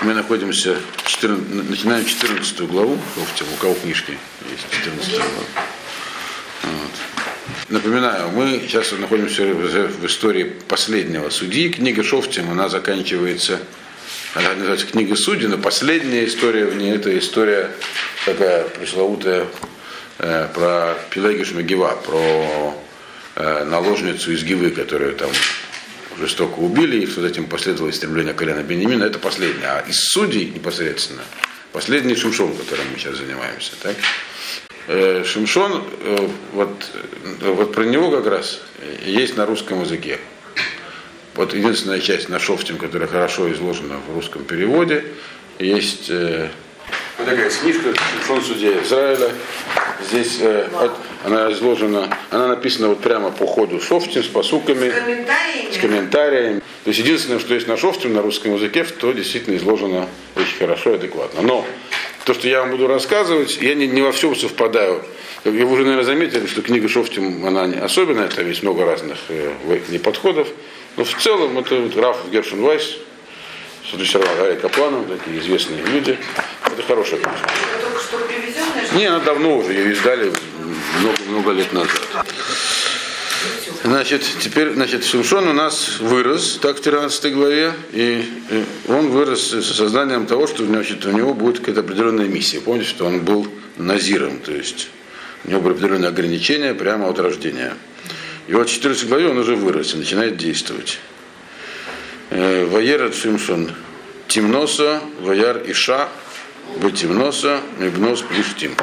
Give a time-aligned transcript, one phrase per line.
[0.00, 4.16] Мы находимся, 14, начинаем 14 главу, у кого книжки
[4.48, 5.28] есть 14 глава.
[6.62, 6.90] Вот.
[7.68, 11.70] Напоминаю, мы сейчас находимся в истории последнего судьи.
[11.70, 13.58] Книга Шофтим, она заканчивается,
[14.34, 17.68] она называется книга судьи, но последняя история в ней, это история
[18.24, 19.48] такая пресловутая
[20.18, 22.80] э, про Пелагиш Магива, про
[23.34, 25.30] э, наложницу из Гивы, которую там
[26.18, 29.04] жестоко убили, и с этим последовало истребление колена Бенемина.
[29.04, 29.68] Это последнее.
[29.68, 31.22] А из судей непосредственно,
[31.72, 33.72] последний Шимшон, которым мы сейчас занимаемся.
[33.82, 33.96] Так?
[34.88, 36.90] Э, Шимшон, э, вот,
[37.42, 38.60] э, вот про него как раз
[39.04, 40.18] есть на русском языке.
[41.34, 45.04] Вот единственная часть на Шофтем, которая хорошо изложена в русском переводе,
[45.58, 46.10] есть
[47.18, 49.30] вот такая книжка «Шимшон судья Израиля».
[50.00, 50.92] Здесь э, от,
[51.24, 55.72] она изложена, она написана вот прямо по ходу Шофтин с посуками, с комментариями.
[55.72, 56.60] с комментариями.
[56.84, 60.06] То есть единственное, что есть на Шофтин на русском языке, то действительно изложено
[60.36, 61.42] очень хорошо и адекватно.
[61.42, 61.66] Но
[62.24, 65.02] то, что я вам буду рассказывать, я не, не во всем совпадаю.
[65.44, 69.50] Вы уже, наверное, заметили, что книга Шофтим, она не особенная, там есть много разных э,
[70.02, 70.48] подходов.
[70.96, 72.98] Но в целом это вот Раф Гершен Вайс,
[73.90, 76.18] срежиссировал Гарри Капланом, такие известные люди.
[76.78, 77.50] Это хорошая книжка.
[78.94, 80.32] Не, она давно уже, ее издали
[81.00, 81.90] много-много лет назад.
[83.82, 89.50] Значит, теперь, значит, Шимшон у нас вырос, так в 13 главе, и, и он вырос
[89.50, 92.60] с сознанием того, что значит, у него будет какая-то определенная миссия.
[92.60, 94.88] Помните, что он был назиром, то есть
[95.44, 97.74] у него были определенные ограничения прямо от рождения.
[98.46, 101.00] И вот в 14 главе он уже вырос и начинает действовать.
[102.30, 103.72] Э, Ваера Шимшон
[104.28, 106.08] Тимноса, Ваяр Иша,
[106.76, 108.76] Бетимноса, Мибнос Плюштим.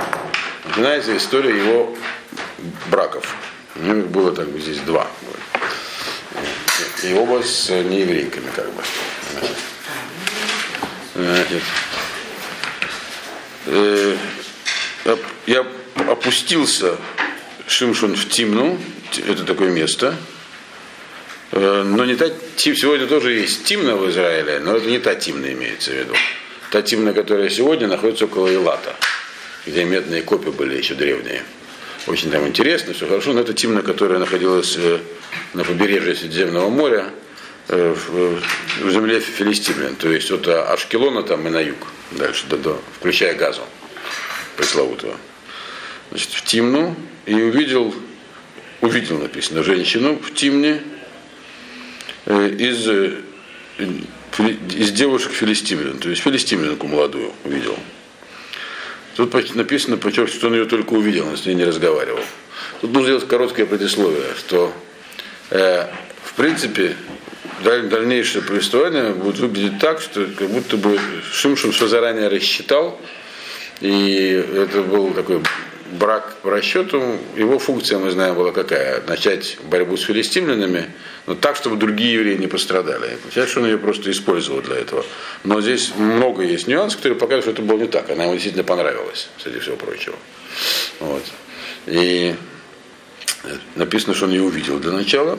[0.66, 1.96] Начинается история его
[2.90, 3.36] браков.
[3.76, 5.08] У него их было так бы здесь два.
[7.04, 8.84] И оба с нееврейками, как бы.
[11.14, 11.64] Значит,
[13.68, 14.18] э,
[15.46, 16.98] я опустился
[17.68, 18.78] Шимшон в Тимну,
[19.28, 20.16] это такое место,
[21.52, 22.28] э, но не та,
[22.58, 26.16] сегодня тоже есть Тимна в Израиле, но это не та Тимна имеется в виду.
[26.76, 28.94] Та Тимна, которая сегодня находится около Илата,
[29.66, 31.42] где медные копии были еще древние.
[32.06, 35.00] Очень там интересно, все хорошо, но это Тимна, которая находилась э,
[35.54, 37.12] на побережье Средиземного моря,
[37.70, 37.96] э,
[38.82, 41.78] в земле филистимлян, то есть от Ашкелона там и на юг,
[42.12, 43.62] дальше, до, до, включая Газу
[44.58, 45.16] пресловутого.
[46.10, 46.94] Значит, в Тимну
[47.26, 47.96] и увидел,
[48.82, 50.82] увидел написано, женщину в Тимне
[52.26, 52.86] э, из
[54.40, 57.78] из девушек филистимлян, то есть филистимлянку молодую увидел.
[59.16, 59.98] Тут написано,
[60.28, 62.20] что он ее только увидел, он с ней не разговаривал.
[62.82, 64.74] Тут нужно сделать короткое предисловие, что
[65.52, 65.88] э,
[66.24, 66.96] в принципе
[67.64, 71.00] дальнейшее повествование будет выглядеть так, что как будто бы
[71.32, 73.00] Шимшин все заранее рассчитал,
[73.80, 75.42] и это был такой
[75.86, 79.02] брак по расчету, его функция, мы знаем, была какая?
[79.08, 80.92] Начать борьбу с филистимлянами,
[81.28, 83.18] но так, чтобы другие евреи не пострадали.
[83.32, 85.06] Что он ее просто использовал для этого.
[85.44, 88.10] Но здесь много есть нюансов, которые показывают, что это было не так.
[88.10, 90.16] Она ему действительно понравилась, среди всего прочего.
[91.00, 91.24] Вот.
[91.86, 92.36] И
[93.76, 95.38] написано, что он ее увидел для начала.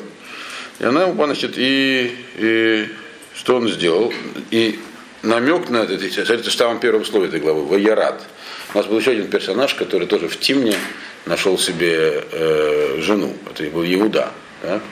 [0.78, 2.88] И она ему, значит, и, и
[3.34, 4.12] что он сделал?
[4.50, 4.78] И
[5.22, 8.22] намек на это, это в самом первом слове этой главы, Ваярат–
[8.76, 10.76] у нас был еще один персонаж, который тоже в Тимне
[11.24, 13.34] нашел себе э, жену.
[13.50, 14.34] Это был Иуда.
[14.62, 14.82] Да?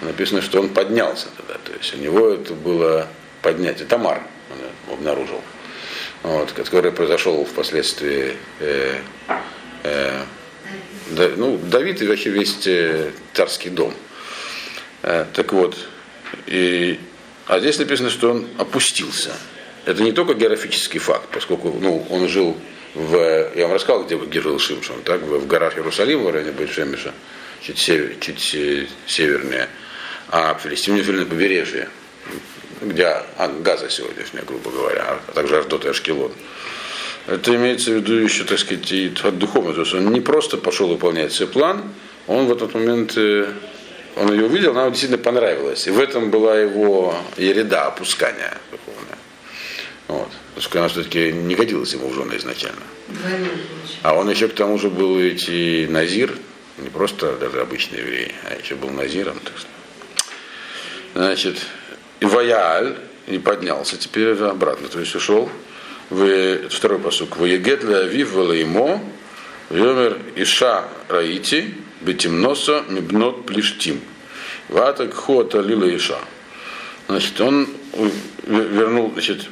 [0.00, 1.54] Написано, что он поднялся тогда.
[1.54, 3.08] То есть у него это было
[3.42, 3.88] поднятие.
[3.88, 4.22] Тамар
[4.88, 5.42] он обнаружил.
[6.22, 9.00] Вот, который произошел впоследствии э,
[9.82, 10.22] э,
[11.10, 13.92] да, ну, Давид и вообще весь э, царский дом.
[15.02, 15.76] Э, так вот,
[16.46, 17.00] и,
[17.48, 19.32] а здесь написано, что он опустился.
[19.84, 22.56] Это не только географический факт, поскольку ну, он жил
[22.96, 26.52] в, я вам рассказал, где, где жил Шимшон, так, в, в горах Иерусалима, в районе
[26.52, 27.12] Бейшемиша,
[27.60, 28.40] чуть, север, чуть
[29.06, 29.68] севернее,
[30.28, 31.90] а в Филистине жили на побережье,
[32.80, 33.04] где
[33.36, 36.32] а, Газа сегодняшняя, грубо говоря, а также Аждот и Ашкелон.
[37.26, 38.90] Это имеется в виду еще, так сказать,
[39.24, 39.74] от духовного.
[39.74, 41.82] То есть он не просто пошел выполнять свой план,
[42.26, 43.46] он в этот момент, э,
[44.16, 45.86] он ее увидел, она действительно понравилась.
[45.86, 49.15] И в этом была его ереда, опускания духовное.
[50.08, 52.82] Вот поскольку она все-таки не годилась ему в жены изначально.
[54.02, 56.32] А он еще к тому же был ведь и назир,
[56.78, 59.38] не просто даже обычный еврей, а еще был назиром.
[59.44, 59.68] Так что.
[61.14, 61.58] Значит,
[62.20, 65.50] и Ваяль и поднялся теперь обратно, то есть ушел.
[66.08, 67.36] В, второй посук.
[67.36, 69.02] Воегет авив велаимо,
[69.70, 74.00] Йомер Иша Раити, Бетимноса Мибнот Плештим.
[74.68, 76.18] Ватак Хота Лила Иша.
[77.08, 77.68] Значит, он
[78.46, 79.46] вернул, значит,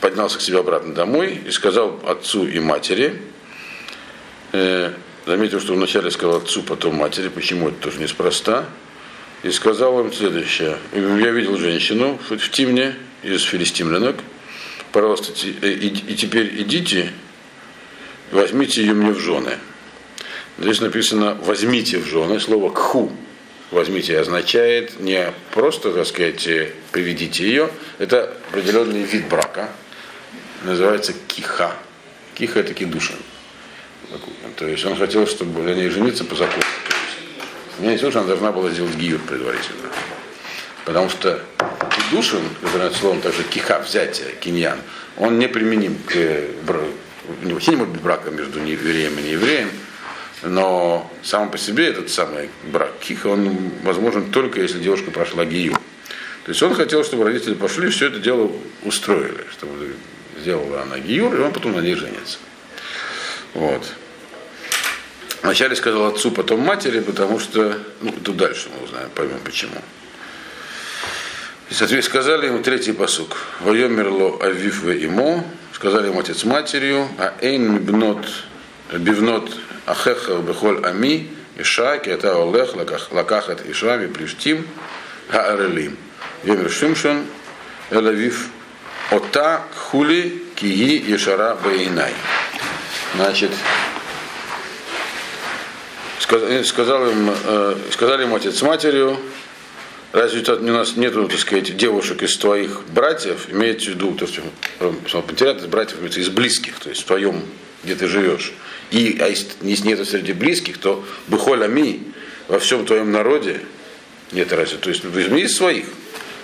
[0.00, 3.20] поднялся к себе обратно домой и сказал отцу и матери,
[4.52, 4.92] э,
[5.26, 8.66] заметил, что вначале сказал отцу, потом матери, почему это тоже неспроста,
[9.42, 10.76] и сказал им следующее.
[10.92, 14.16] Я видел женщину в Тимне из филистимлянок,
[14.92, 17.12] пожалуйста, и, и теперь идите,
[18.30, 19.58] возьмите ее мне в жены.
[20.58, 23.10] Здесь написано «возьмите в жены», слово «кху»,
[23.70, 26.48] возьмите, означает не просто, так сказать,
[26.92, 29.68] приведите ее, это определенный вид брака,
[30.64, 31.72] называется киха.
[32.34, 33.16] Киха это кидушин.
[34.56, 36.62] То есть он хотел, чтобы для нее жениться по закону.
[37.78, 39.88] У меня есть она должна была сделать гиюр предварительно.
[40.84, 41.42] Потому что
[41.94, 44.78] кидушин, который словом также киха, взятие, киньян,
[45.16, 46.14] он не применим к
[47.42, 49.70] вообще не может быть брака между евреем и неевреем,
[50.42, 55.74] но сам по себе этот самый брак киха, он возможен только если девушка прошла гию.
[56.44, 58.50] То есть он хотел, чтобы родители пошли, все это дело
[58.82, 59.94] устроили, чтобы
[60.40, 62.38] сделала она гиюр, и он потом на ней женится.
[63.54, 63.84] Вот.
[65.42, 69.76] Вначале сказал отцу, потом матери, потому что, ну, тут дальше мы узнаем, поймем почему.
[71.70, 73.36] И, соответственно, сказали ему третий посук.
[73.60, 78.26] Воемерло авив ве имо, сказали ему отец матерью, а эйн бнот,
[78.92, 79.50] бивнот
[79.86, 82.74] ахеха бехоль ами, иша, кета олех,
[83.10, 84.66] лакахат иша, приштим,
[85.28, 85.96] хаарелим.
[86.42, 87.26] Вемер шимшон,
[87.90, 88.48] элавив,
[89.10, 92.14] ота хули кии ешара бейнай.
[93.14, 93.50] Значит,
[96.20, 99.18] сказал им, э, сказали ему отец с матерью,
[100.12, 104.40] разве у нас нет, так сказать, девушек из твоих братьев, имеется в виду, то есть,
[105.26, 107.42] потерят из братьев, из близких, то есть в твоем,
[107.82, 108.52] где ты живешь.
[108.90, 112.00] И а если нет среди близких, то быхоль ами
[112.48, 113.60] во всем твоем народе
[114.32, 114.78] нет разве.
[114.78, 115.86] То есть возьми из своих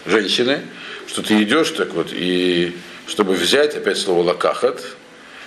[0.05, 0.63] женщины,
[1.07, 2.77] что ты идешь так вот, и
[3.07, 4.83] чтобы взять, опять слово лакахат,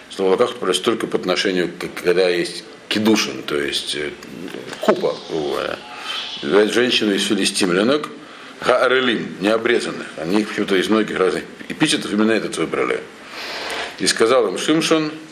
[0.10, 4.12] слово лакахат просто только по отношению, когда есть кидушин, то есть э,
[4.82, 5.16] купа,
[6.42, 8.10] взять женщину из филистимлянок,
[8.62, 10.08] хаарелим, необрезанных.
[10.18, 13.02] Они почему-то из многих разных эпитетов именно этот выбрали.
[14.00, 15.29] И сказал им Шимшон, э,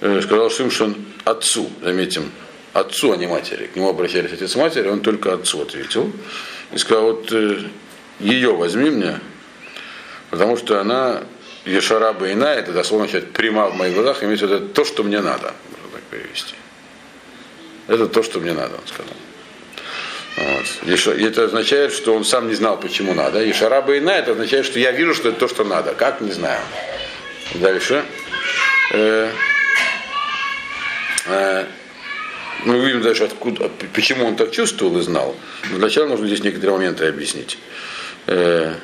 [0.00, 2.30] сказал Шимшон отцу, заметим,
[2.72, 3.66] отцу, а не матери.
[3.66, 6.12] К нему обращались отец матери, он только отцу ответил.
[6.72, 7.62] И сказал, вот э,
[8.20, 9.20] ее возьми мне,
[10.30, 11.22] потому что она
[11.64, 15.20] Ешара Байна, это дословно означает прямо в моих глазах, имеется в виду то, что мне
[15.20, 15.52] надо
[16.10, 16.54] перевести.
[17.86, 19.14] Это то, что мне надо, он сказал.
[20.36, 21.18] Вот.
[21.18, 23.42] И это означает, что он сам не знал, почему надо.
[23.42, 25.94] И шараба это означает, что я вижу, что это то, что надо.
[25.94, 26.60] Как, не знаю.
[27.54, 28.04] Дальше.
[31.30, 31.66] Э, э,
[32.64, 35.34] мы видим дальше, откуда, почему он так чувствовал и знал.
[35.70, 37.58] Но сначала нужно здесь некоторые моменты объяснить.
[38.26, 38.74] Э,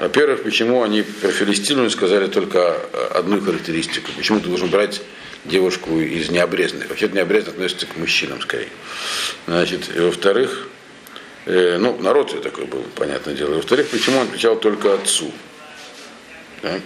[0.00, 2.76] во-первых, почему они про Филистину сказали только
[3.14, 4.10] одну характеристику.
[4.16, 5.00] Почему ты должен брать
[5.44, 6.88] девушку из необрезанных.
[6.88, 8.68] Вообще-то относится к мужчинам скорее.
[9.46, 10.68] Значит, во-вторых,
[11.46, 13.54] э, ну, народ такой был, понятное дело.
[13.54, 15.32] Во-вторых, почему он отвечал только отцу?
[16.62, 16.80] Да?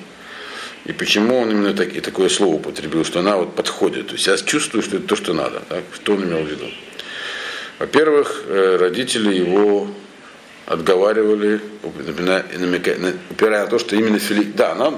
[0.87, 4.09] И почему он именно так, и такое слово употребил, что она вот подходит.
[4.09, 5.63] То есть я чувствую, что это то, что надо.
[5.69, 5.85] Так?
[5.95, 6.67] Что он имел в виду?
[7.79, 9.89] Во-первых, э, родители его
[10.67, 14.45] отговаривали, упирая на то, что именно Фили...
[14.45, 14.95] Да, она,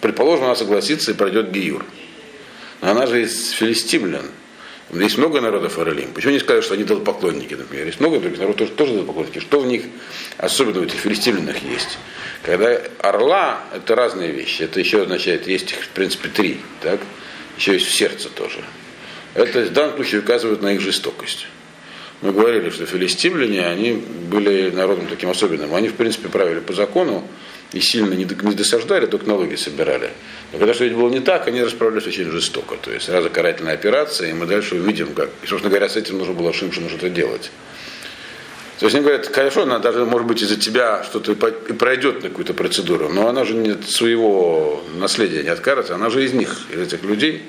[0.00, 1.84] предположим, она согласится и пройдет Гиюр.
[2.80, 4.24] Она же из филистимлян.
[4.92, 6.12] Есть много народов Аралим.
[6.12, 7.86] Почему не сказать, что они поклонники, например?
[7.86, 9.38] Есть много других народов, тоже, тоже поклонники.
[9.38, 9.84] Что в них
[10.36, 11.98] особенно в этих филистимлянах есть?
[12.42, 14.62] Когда орла, это разные вещи.
[14.62, 16.60] Это еще означает, есть их, в принципе, три.
[16.80, 17.00] Так?
[17.56, 18.58] Еще есть в сердце тоже.
[19.34, 21.46] Это в данном случае указывает на их жестокость.
[22.20, 25.74] Мы говорили, что филистимляне, они были народом таким особенным.
[25.74, 27.26] Они, в принципе, правили по закону,
[27.72, 30.10] и сильно не досаждали, только налоги собирали.
[30.52, 32.76] Но когда что-нибудь было не так, они расправлялись очень жестоко.
[32.76, 35.30] То есть сразу карательная операция, и мы дальше увидим, как.
[35.42, 37.50] И, собственно говоря, с этим нужно было Шимшину что-то делать.
[38.80, 42.30] То есть они говорят, хорошо, она даже, может быть, из-за тебя что-то и пройдет на
[42.30, 46.62] какую-то процедуру, но она же не от своего наследия не откажется, она же из них,
[46.72, 47.42] из этих людей,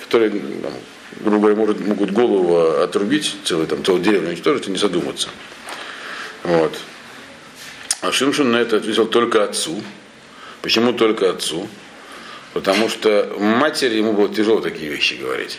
[0.00, 0.72] которые, там,
[1.20, 5.30] грубо говоря, может, могут голову отрубить, целый, там, целую деревню уничтожить и не задуматься.
[6.44, 6.78] Вот.
[8.00, 9.82] А Шимшин на это ответил только отцу.
[10.62, 11.68] Почему только отцу?
[12.52, 15.58] Потому что матери ему было тяжело такие вещи говорить.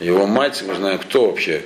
[0.00, 1.64] Его мать, мы знаем, кто вообще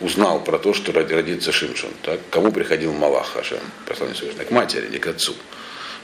[0.00, 1.90] узнал про то, что родится Шимшон.
[2.02, 2.20] Так?
[2.30, 4.44] Кому приходил Малах Хашем, посланник Всевышнего?
[4.44, 5.34] К матери, не к отцу.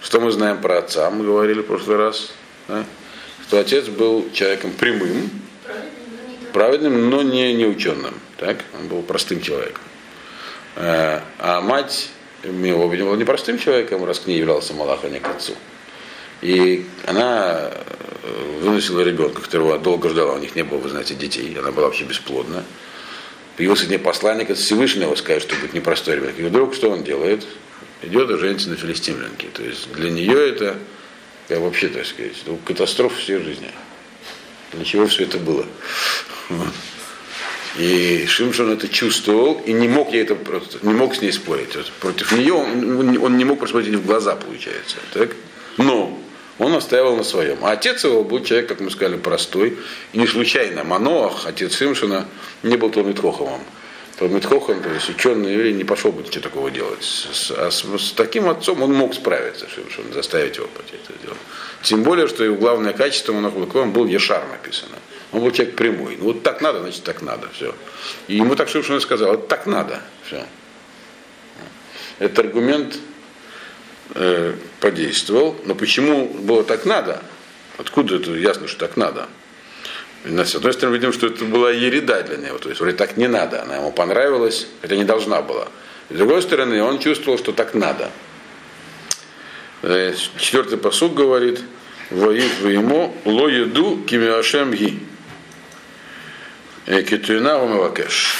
[0.03, 2.33] Что мы знаем про отца, мы говорили в прошлый раз.
[2.69, 2.85] Да?
[3.47, 5.31] Что отец был человеком прямым,
[6.53, 8.15] праведным, но не неученым.
[8.39, 8.59] Так?
[8.79, 9.83] Он был простым человеком.
[10.77, 12.11] Э, а мать
[12.45, 15.55] его, видимо, был непростым человеком, раз к ней являлся Малах, а не к отцу.
[16.43, 17.73] И она
[18.61, 22.05] выносила ребенка, которого долго ждала, у них не было, вы знаете, детей, она была вообще
[22.05, 22.65] бесплодна.
[23.57, 26.39] Появился ней посланник от Всевышнего, скажет, что будет непростой ребенок.
[26.39, 27.47] И вдруг что он делает?
[28.03, 29.47] Идет и женится на филистимлянке.
[29.49, 30.77] То есть для нее это,
[31.49, 33.71] я вообще, так сказать, ну, катастрофа всей жизни.
[34.73, 35.67] Для чего все это было?
[37.77, 41.75] И Шимшон это чувствовал и не мог ей это просто, не мог с ней спорить.
[41.75, 44.97] Вот против нее он, он не мог посмотреть в глаза, получается.
[45.13, 45.31] Так?
[45.77, 46.17] Но
[46.59, 47.59] он настаивал на своем.
[47.63, 49.77] А отец его был человек, как мы сказали, простой.
[50.13, 52.29] И не случайно Маноах, отец Шимшона,
[52.63, 53.61] не был Талмитхоховым.
[54.17, 57.03] Талмитхохан, то есть ученый еврей, не пошел бы ничего такого делать.
[57.03, 61.39] С, а с, с таким отцом он мог справиться, Шимшон, заставить его пойти это делать.
[61.83, 64.97] Тем более, что его главное качество он был Ешар написано.
[65.33, 66.17] Он был человек прямой.
[66.17, 67.49] Ну вот так надо, значит так надо.
[67.51, 67.75] Все.
[68.29, 70.01] И ему так Шимшон сказал, вот так надо.
[70.25, 70.47] Все.
[72.21, 72.97] Этот аргумент
[74.15, 75.57] э, подействовал.
[75.65, 77.21] Но почему было так надо?
[77.79, 79.29] Откуда это ясно, что так надо?
[80.25, 82.59] С одной стороны, видим, что это была ереда для него.
[82.59, 83.63] То есть, вроде так не надо.
[83.63, 85.69] Она ему понравилась, хотя не должна была.
[86.09, 88.11] С другой стороны, он чувствовал, что так надо.
[89.83, 91.61] Э, четвертый посуд говорит,
[92.11, 94.99] воит ему ло еду кимиашем ги.
[96.87, 98.35] Кетуина умывакеш.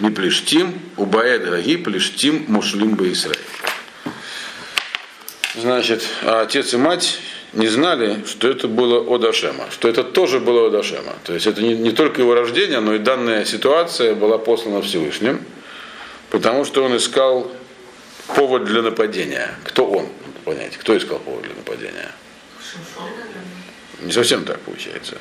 [0.00, 3.38] Не плештим, убаэд гаги, плештим мушлим бы Израиль.
[5.54, 7.20] Значит, отец и мать
[7.54, 11.14] не знали, что это было от Ашема, что это тоже было от Ашема.
[11.24, 15.40] То есть это не, не только его рождение, но и данная ситуация была послана Всевышним,
[16.30, 17.50] потому что он искал
[18.34, 19.54] повод для нападения.
[19.64, 20.06] Кто он?
[20.44, 22.10] Понять, кто искал повод для нападения?
[24.04, 25.16] Не совсем так получается.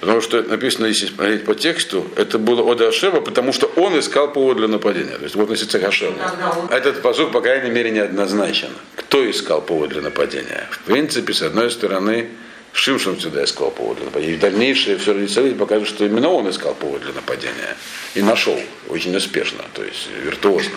[0.00, 4.30] Потому что написано, если смотреть по тексту, это было от Ашева, потому что он искал
[4.30, 5.16] повод для нападения.
[5.16, 6.14] То есть вот относится к Ашеву.
[6.70, 8.68] Этот посуд, по крайней мере, неоднозначен.
[8.94, 10.68] Кто искал повод для нападения?
[10.70, 12.28] В принципе, с одной стороны,
[12.72, 14.34] Шимшин всегда искал повод для нападения.
[14.34, 17.76] И дальнейшее все лицевые покажет, что именно он искал повод для нападения.
[18.14, 20.76] И нашел очень успешно, то есть виртуозно.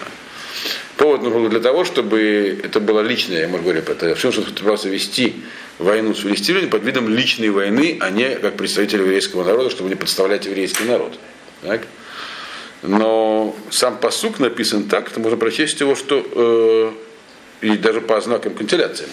[0.96, 5.44] Повод нужен для того, чтобы это было личное, я могу говорить, это Шимшин пытался вести
[5.80, 9.96] войну с филистимлянами под видом личной войны, а не как представитель еврейского народа, чтобы не
[9.96, 11.18] подставлять еврейский народ.
[11.62, 11.82] Так?
[12.82, 16.96] Но сам посук написан так, что можно прочесть его, что
[17.62, 19.08] э, и даже по знакам кантиляции,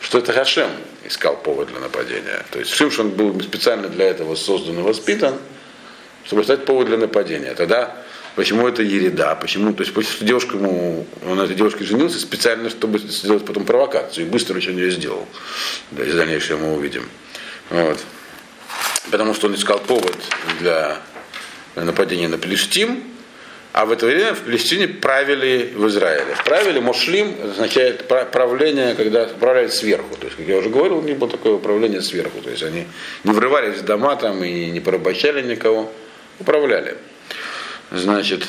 [0.00, 0.70] что это Хашем
[1.04, 2.44] искал повод для нападения.
[2.50, 5.34] То есть Шимшон был специально для этого создан и воспитан,
[6.24, 7.54] чтобы стать повод для нападения.
[7.54, 8.03] Тогда
[8.36, 9.34] Почему это ереда?
[9.36, 9.72] Почему?
[9.72, 14.26] То есть, что девушка ему, он этой девушке женился специально, чтобы сделать потом провокацию.
[14.26, 15.26] И быстро очень ее сделал.
[15.92, 17.08] Да, и дальнейшее мы увидим.
[17.70, 17.98] Вот.
[19.10, 20.16] Потому что он искал повод
[20.60, 20.98] для
[21.76, 23.04] нападения на Плештим,
[23.74, 26.36] а в это время в Палестине правили в Израиле.
[26.44, 30.14] Правили Мошлим означает правление, когда управляют сверху.
[30.14, 32.40] То есть, как я уже говорил, у них было такое управление сверху.
[32.40, 32.86] То есть они
[33.24, 35.92] не врывались в дома там и не порабощали никого,
[36.38, 36.96] управляли.
[37.94, 38.48] Значит,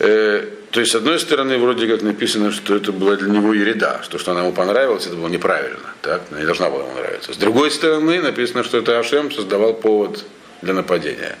[0.00, 4.02] э, то есть, с одной стороны, вроде как написано, что это была для него ереда,
[4.02, 6.22] что, что она ему понравилась, это было неправильно, так?
[6.30, 7.32] Она не должна была ему нравиться.
[7.32, 10.24] С другой стороны, написано, что это Ашем создавал повод
[10.62, 11.38] для нападения.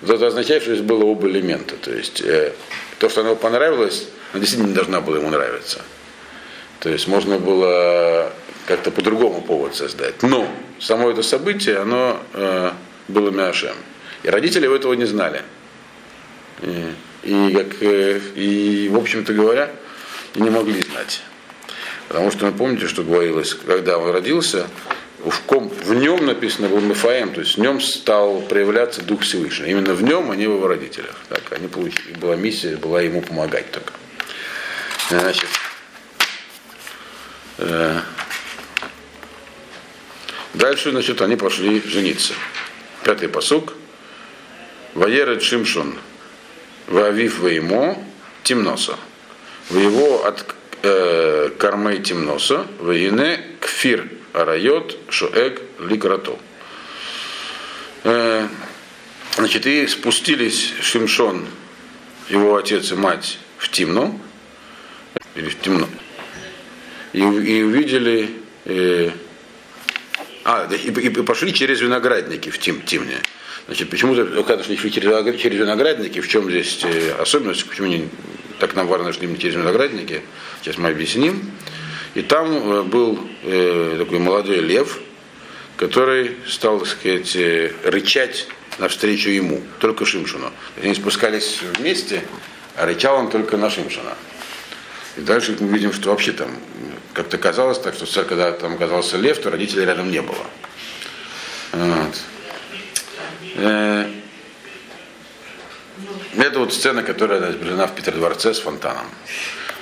[0.00, 1.76] Вот это означает, что здесь было оба элемента.
[1.76, 2.52] То есть, э,
[2.98, 5.82] то, что она ему понравилось, она действительно не должна была ему нравиться.
[6.78, 8.32] То есть, можно было
[8.66, 10.22] как-то по-другому повод создать.
[10.22, 12.70] Но само это событие, оно э,
[13.08, 13.74] было Мяшем.
[14.22, 15.42] И родители этого не знали.
[16.62, 19.70] И, и, как, э, и, в общем-то говоря,
[20.34, 21.22] не могли знать.
[22.08, 24.66] Потому что вы помните, что говорилось, когда он родился,
[25.24, 29.70] в, ком, в нем написано был Мефаем, то есть в нем стал проявляться Дух Всевышний.
[29.70, 31.14] Именно в нем, а не в его родителях.
[31.28, 33.92] Так, они получили, была миссия, была ему помогать только.
[35.10, 35.48] Значит,
[37.58, 38.00] э,
[40.54, 42.32] дальше, значит, они пошли жениться.
[43.04, 43.74] Пятый посук.
[44.94, 45.96] Ваерет Шимшон
[46.90, 48.04] Вавив Веймо
[48.42, 48.98] Темноса.
[49.70, 50.44] В его от
[50.82, 56.36] э, кормей Темноса, Вейне Кфир Арайот Шоэг Ликрато.
[58.02, 58.48] Э,
[59.36, 61.46] значит, и спустились Шимшон,
[62.28, 64.20] его отец и мать, в Тимну,
[65.36, 65.88] или в Темно,
[67.12, 68.30] и, и увидели,
[68.64, 69.10] э,
[70.44, 73.18] а, и, и пошли через виноградники в Тим, Тимне.
[73.70, 78.08] Значит, почему-то, когда шли через, виноградники, в чем здесь э, особенность, почему не,
[78.58, 80.22] так нам важно шли через виноградники,
[80.60, 81.52] сейчас мы объясним.
[82.16, 84.98] И там э, был э, такой молодой лев,
[85.76, 88.48] который стал, так сказать, э, рычать
[88.78, 90.50] навстречу ему, только Шимшину.
[90.82, 92.24] Они спускались вместе,
[92.74, 94.16] а рычал он только на Шимшина.
[95.16, 96.50] И дальше мы видим, что вообще там
[97.12, 100.44] как-то казалось так, что когда там оказался лев, то родителей рядом не было.
[101.70, 102.20] Вот.
[103.54, 104.10] Э,
[106.36, 109.06] это вот сцена, которая изображена в Петродворце с фонтаном.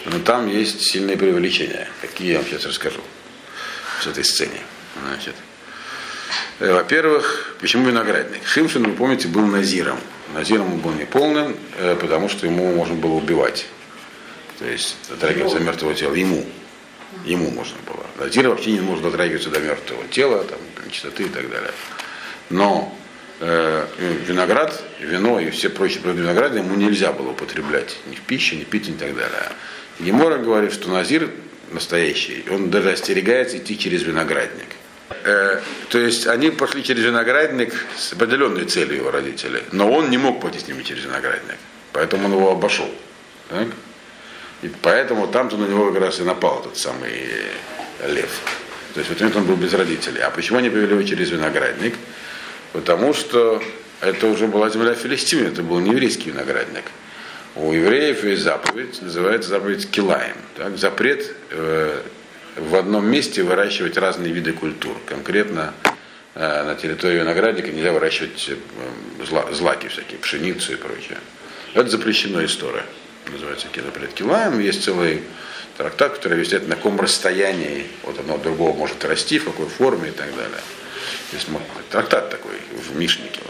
[0.06, 3.00] Но там есть сильные преувеличения, какие я вам сейчас расскажу
[4.00, 4.60] с этой сцене.
[5.02, 5.34] Значит,
[6.60, 8.46] э, во-первых, почему виноградник?
[8.46, 9.98] Шимшин, вы помните, был назиром.
[10.34, 13.66] Назиром он был неполным, э, потому что ему можно было убивать.
[14.58, 16.14] То есть дотрагиваться до мертвого тела.
[16.14, 16.44] Ему.
[17.24, 18.04] Ему можно было.
[18.18, 20.58] Назир вообще не может дотрагиваться до мертвого тела, там,
[20.90, 21.72] чистоты и так далее.
[22.50, 22.96] Но
[23.40, 28.64] виноград, вино и все прочие продукты винограда ему нельзя было употреблять ни в пищу, ни
[28.64, 29.52] в питье, и так далее.
[30.00, 31.30] Гемора говорит, что Назир
[31.70, 34.68] настоящий, он даже остерегается идти через виноградник.
[35.24, 40.18] Э, то есть они пошли через виноградник с определенной целью его родители, но он не
[40.18, 41.56] мог пойти с ними через виноградник,
[41.92, 42.88] поэтому он его обошел.
[43.48, 43.68] Так?
[44.62, 47.28] И поэтому там-то на него как раз и напал этот самый
[48.06, 48.40] лев.
[48.94, 50.20] То есть в этот момент он был без родителей.
[50.20, 51.94] А почему они повели его через виноградник?
[52.72, 53.62] Потому что
[54.00, 56.84] это уже была земля Филистимля, это был не еврейский виноградник.
[57.56, 60.36] У евреев есть заповедь, называется заповедь Килаем.
[60.56, 60.76] Так?
[60.76, 62.02] Запрет э,
[62.56, 64.96] в одном месте выращивать разные виды культур.
[65.06, 65.74] Конкретно
[66.34, 71.18] э, на территории виноградника нельзя выращивать э, зла, злаки всякие, пшеницу и прочее.
[71.74, 72.84] Это запрещено история.
[73.30, 74.58] Называется запрет Килаем.
[74.60, 75.22] Есть целый
[75.76, 80.08] трактат, который объясняет, на каком расстоянии от одного от другого может расти, в какой форме
[80.08, 80.60] и так далее.
[81.32, 81.48] Есть
[81.90, 83.40] трактат такой в Мишнике.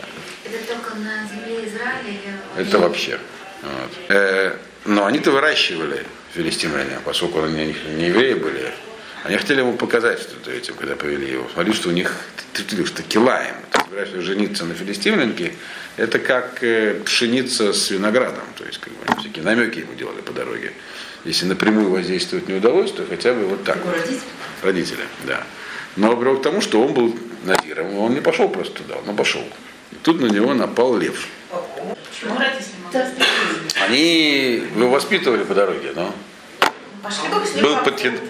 [0.45, 2.67] Это только на земле Израиля или...
[2.67, 3.19] Это вообще.
[3.63, 3.91] Вот.
[4.09, 6.05] Э, но они-то выращивали
[6.35, 8.73] филистимляне, поскольку они не евреи были.
[9.25, 11.49] Они хотели ему показать что-то этим, когда повели его.
[11.53, 12.15] Смотри, что у них
[12.87, 13.57] что килаем.
[13.71, 15.55] Ты собираешься жениться на филистимлянке,
[15.97, 18.45] это как э, пшеница с виноградом.
[18.57, 20.73] То есть, как бы, всякие намеки ему делали по дороге.
[21.25, 23.85] Если напрямую воздействовать не удалось, то хотя бы вот так.
[23.85, 23.95] Вот.
[23.95, 24.21] Родители?
[24.63, 25.45] Родители, да.
[25.99, 29.43] Но привел к тому, что он был Назиром, он не пошел просто туда, он пошел.
[29.91, 31.27] И тут на него напал лев.
[32.11, 33.25] Почему родители
[33.85, 36.15] Они его воспитывали по дороге, но
[37.61, 37.77] был,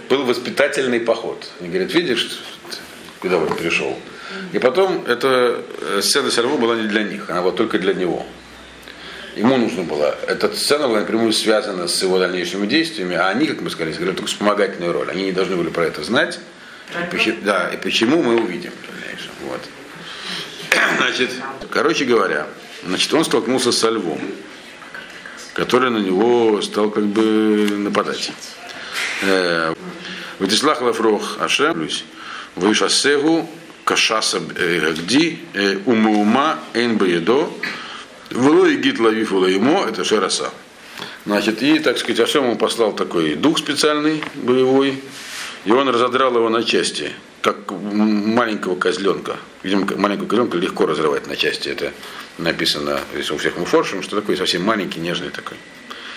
[0.08, 1.46] был воспитательный поход.
[1.60, 2.42] Они говорят, видишь,
[3.20, 3.98] куда он пришел.
[4.52, 7.92] И потом эта э, сцена все равно была не для них, она была только для
[7.92, 8.24] него.
[9.36, 10.16] Ему нужно было.
[10.26, 14.16] Эта сцена была напрямую связана с его дальнейшими действиями, а они, как мы сказали, сыграли
[14.16, 15.10] только вспомогательную роль.
[15.10, 16.38] Они не должны были про это знать.
[17.10, 19.30] Почему, да, и почему мы увидим в дальнейшем.
[19.42, 19.60] Вот.
[20.96, 21.30] Значит,
[21.70, 22.46] короче говоря,
[22.84, 24.20] значит, он столкнулся со львом,
[25.52, 28.32] который на него стал как бы нападать.
[29.22, 29.74] Э,
[30.38, 31.88] Ватислах Лаврох Ашем,
[32.54, 33.48] Вышасегу,
[33.84, 35.40] Кашаса Гагди,
[35.86, 37.50] Умаума Эйнбаедо,
[38.30, 40.52] Вло и Гит Лавиф ему, это Шераса.
[41.24, 45.02] Значит, и, так сказать, Ашем ему послал такой дух специальный, боевой,
[45.64, 49.36] и он разодрал его на части, как маленького козленка.
[49.62, 51.68] Видимо, маленького козленка легко разрывать на части.
[51.68, 51.92] Это
[52.38, 55.56] написано у всех муфоршем, что такой совсем маленький, нежный такой.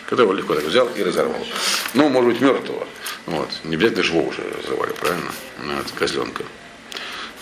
[0.08, 1.46] Которого легко так взял и разорвал.
[1.94, 2.88] Ну, может быть, мертвого.
[3.28, 3.50] Вот.
[3.64, 5.32] Не обязательно живого уже разрывали, правильно?
[5.64, 6.44] Ну, это козленка.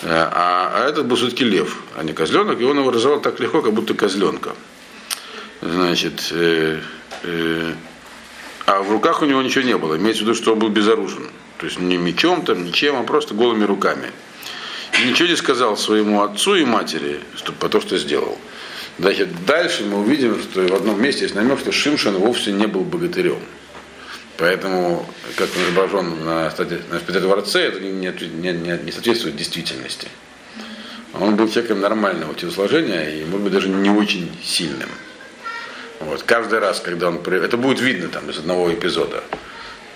[0.04, 3.62] А, а этот был все-таки лев, а не козленок, и он его разорвал так легко,
[3.62, 4.56] как будто козленка.
[5.62, 6.80] Значит, э,
[7.24, 7.74] э,
[8.66, 9.98] а в руках у него ничего не было.
[9.98, 11.30] Имеется в виду, что он был безоружен.
[11.60, 14.12] То есть не мечом, там, ничем, а просто голыми руками.
[14.98, 18.38] И ничего не сказал своему отцу и матери что, по то, что сделал.
[18.98, 22.82] Значит, дальше мы увидим, что в одном месте есть намек, что Шимшин вовсе не был
[22.82, 23.40] богатырем.
[24.38, 30.08] Поэтому, как он изображен на, на дворце, это не, не, не, не соответствует действительности.
[31.14, 34.90] Он был человеком нормального телосложения и, может быть, даже не очень сильным.
[36.00, 36.24] Вот.
[36.24, 37.18] Каждый раз, когда он...
[37.18, 39.24] Это будет видно там из одного эпизода.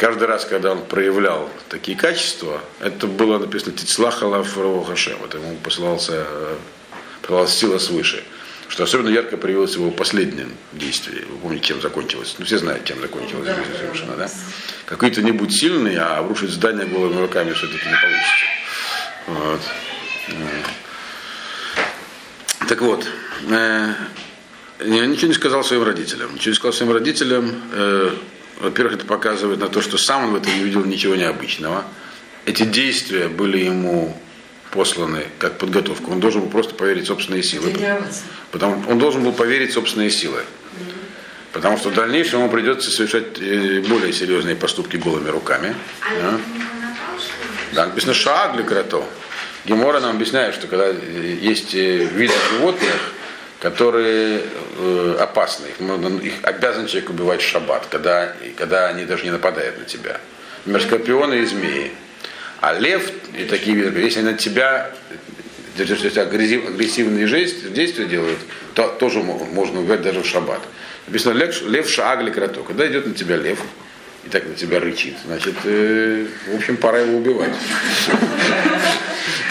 [0.04, 5.18] Каждый раз, когда он проявлял такие качества, это было написано Тицлахала Хашем.
[5.24, 6.26] Это ему посылался,
[7.22, 8.22] посылалась сила свыше.
[8.68, 11.24] Что особенно ярко проявилось в его последнем действии.
[11.30, 12.36] Вы помните, чем закончилось?
[12.38, 14.30] Ну, все знают, чем закончилась жизнь совершенно, да?
[14.88, 18.46] Какой-то не будь сильный, а обрушить здание голыми руками все-таки не получится.
[19.28, 19.62] Вот.
[22.68, 23.08] Так вот,
[23.50, 23.94] э,
[24.84, 26.34] ничего не сказал своим родителям.
[26.34, 27.54] Ничего не сказал своим родителям.
[27.72, 28.12] Э,
[28.64, 31.84] во-первых, это показывает на то, что сам он в этом не видел ничего необычного.
[32.46, 34.18] Эти действия были ему
[34.72, 36.10] посланы как подготовка.
[36.10, 37.74] Он должен был просто поверить в собственные силы.
[38.52, 40.44] Потому, он должен был поверить в собственные силы.
[41.52, 43.38] Потому что в дальнейшем ему придется совершать
[43.88, 45.76] более серьезные поступки голыми руками.
[46.02, 46.40] А
[47.74, 49.04] да, написано шаг для крото.
[49.66, 53.14] Гемора нам объясняет, что когда есть виды животных,
[53.64, 54.42] которые
[54.78, 55.68] э, опасны.
[55.68, 55.80] Их,
[56.22, 60.20] их обязан человек убивать в шаббат, когда, когда они даже не нападают на тебя.
[60.66, 61.94] Например, скорпионы и змеи.
[62.60, 64.92] А лев и такие виды, если они на тебя
[65.78, 68.40] агрессив- агрессивные действия, делают,
[68.74, 70.60] то тоже мо- можно убивать даже в шаббат.
[71.08, 72.68] Написано лев, лев шаагли кроток.
[72.68, 73.60] Когда идет на тебя лев
[74.26, 77.54] и так на тебя рычит, значит, э, в общем, пора его убивать.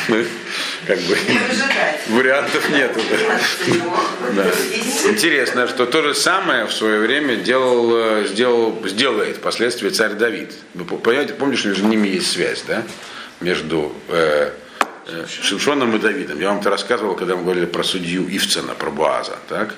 [0.86, 1.16] Как бы
[2.08, 3.00] вариантов нету.
[4.34, 4.46] да.
[5.08, 10.52] Интересно, что то же самое в свое время делал, э, сделал, сделает впоследствии царь Давид.
[10.74, 12.82] Вы по- понимаете, помнишь, между ними есть связь, да?
[13.40, 14.50] Между э,
[15.06, 16.40] э, Шимшоном и Давидом.
[16.40, 19.74] Я вам это рассказывал, когда мы говорили про судью Ивцена, про Буаза, так?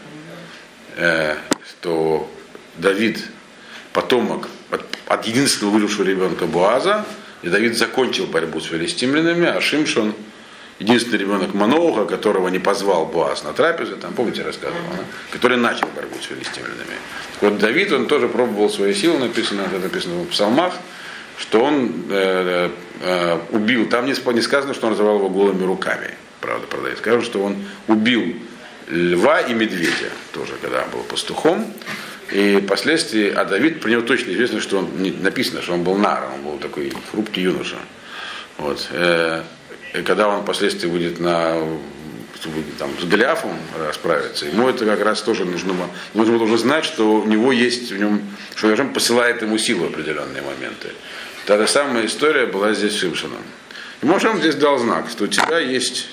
[0.97, 1.37] Э,
[1.69, 2.31] что
[2.79, 3.23] Давид
[3.93, 7.05] потомок от, от единственного выжившего ребенка Буаза,
[7.43, 10.15] и Давид закончил борьбу с филистимлянами, а Шимшон
[10.79, 15.05] единственный ребенок Манога, которого не позвал Буаз на трапезу, там, помните, рассказывал, да?
[15.31, 16.97] который начал борьбу с филистимлянами.
[17.41, 20.75] Вот Давид, он тоже пробовал свои силы, написано, это написано в псалмах,
[21.39, 26.11] что он э, э, убил, там не, не сказано, что он разорвал его голыми руками,
[26.41, 26.99] правда, про Давида.
[26.99, 27.57] Скажут, что он
[27.89, 28.37] убил
[28.89, 31.73] льва и медведя, тоже, когда был пастухом.
[32.33, 35.97] И впоследствии, а Давид, про него точно известно, что он, не- написано, что он был
[35.97, 37.77] наром, он был такой хрупкий юноша.
[38.59, 38.89] Вот.
[39.95, 41.57] И когда он впоследствии будет на
[42.79, 47.27] там, с Голиафом расправиться, ему это как раз тоже нужно, было- нужно знать, что у
[47.27, 48.21] него есть в нем,
[48.55, 50.89] что Хашем посылает ему силу в определенные моменты.
[51.47, 53.43] Та же самая история была здесь с Шимшином.
[54.03, 56.09] И Мошем здесь дал знак, что у тебя есть,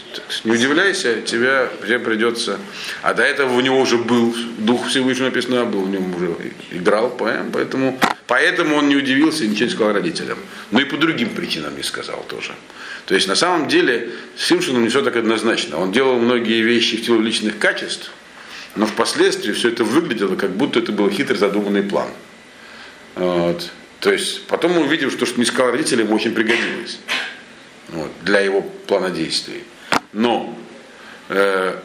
[0.46, 2.60] не удивляйся, тебя, тебе придется,
[3.02, 6.34] а до этого у него уже был Дух Всевышнего написано, был в нем уже
[6.70, 8.00] играл, поэм, поэтому,
[8.32, 10.38] поэтому он не удивился и ничего не сказал родителям.
[10.72, 12.54] Но и по другим причинам не сказал тоже.
[13.06, 15.78] То есть на самом деле с Симшином не все так однозначно.
[15.78, 18.10] Он делал многие вещи в силу личных качеств,
[18.78, 22.08] но впоследствии все это выглядело, как будто это был хитрый задуманный план.
[23.16, 23.70] Вот.
[24.00, 27.00] То есть потом мы увидим, что, что не сказал родителям, очень пригодилось
[27.90, 29.66] вот, для его плана действий.
[30.14, 30.58] Но,
[31.28, 31.76] э,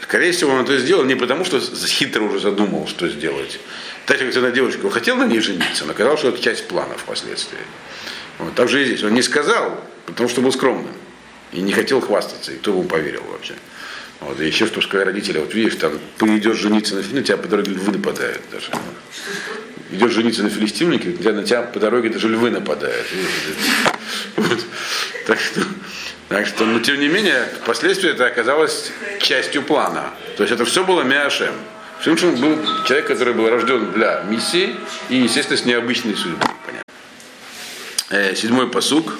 [0.00, 3.60] скорее всего, он это сделал не потому, что хитро уже задумал, что сделать.
[4.06, 6.94] Так как одна девушка, он хотел на ней жениться, но оказалось, что это часть плана
[6.96, 7.58] впоследствии.
[8.38, 9.02] Вот, так же и здесь.
[9.04, 10.92] Он не сказал, потому что был скромным.
[11.52, 13.54] И не хотел хвастаться, и кто ему поверил вообще.
[14.20, 15.92] Вот, и еще что сказали родители, вот видишь, там,
[16.36, 18.66] идешь жениться на филистимлянке, тебя по дороге львы нападают даже.
[19.90, 23.06] Идешь жениться на филистимлянке, у тебя- на тебя по дороге даже львы нападают.
[24.36, 24.64] Вот.
[25.26, 25.60] Так что,
[26.28, 30.14] так что, но тем не менее, впоследствии это оказалось частью плана.
[30.36, 31.54] То есть это все было Миашем.
[32.02, 34.74] Шимшин был человек, который был рожден для миссии
[35.08, 36.48] и, естественно, с необычной судьбой.
[36.66, 36.92] Понятно.
[38.10, 39.14] Э, седьмой посук.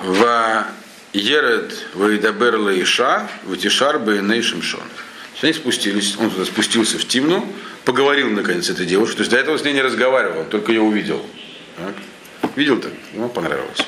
[0.00, 0.66] Ва
[1.12, 4.82] Еред Ваидабер Лаиша, Ватишар Бейней Шимшон.
[5.42, 7.46] Они спустились, он туда спустился в Тимну,
[7.84, 9.16] поговорил наконец с этой девушкой.
[9.18, 11.24] То есть до этого с ней не разговаривал, только ее увидел.
[11.76, 11.94] Так?
[12.56, 12.92] Видел так?
[13.14, 13.78] Ему понравилось.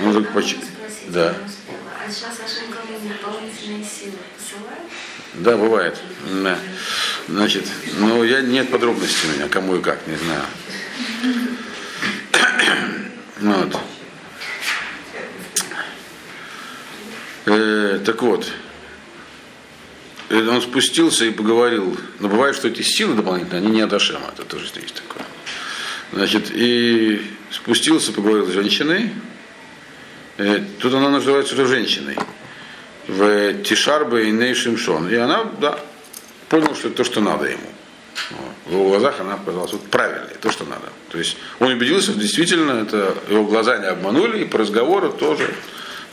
[0.00, 0.56] Он так поч-
[1.08, 1.34] Да.
[2.06, 2.36] А сейчас
[2.68, 4.89] кому дополнительные силы посылает?
[5.34, 5.96] Да, бывает.
[6.42, 6.58] Да.
[7.28, 7.64] Значит,
[7.98, 10.42] ну я нет подробностей у меня, кому и как, не знаю.
[13.40, 13.74] Вот.
[17.46, 18.46] Э, так вот,
[20.28, 21.96] э, он спустился и поговорил.
[22.18, 25.24] Но бывает, что эти силы дополнительные, они не от Ашема, это тоже есть такое.
[26.12, 29.10] Значит, и спустился, поговорил с женщиной.
[30.36, 32.18] Э, тут она называется уже женщиной
[33.10, 35.08] в Тишарбе и Ней Шимшон.
[35.08, 35.78] И она, да,
[36.48, 37.68] понял, что это то, что надо ему.
[38.66, 40.88] В его глазах она показалась вот правильной, то, что надо.
[41.08, 45.52] То есть он убедился, что действительно это его глаза не обманули, и по разговору тоже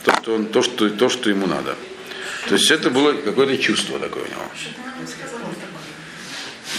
[0.04, 1.76] то, что, он, то, что, то, что ему надо.
[2.48, 4.42] То есть это было какое-то чувство такое у него.